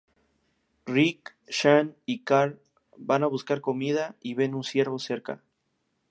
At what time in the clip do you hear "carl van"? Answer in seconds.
2.23-3.21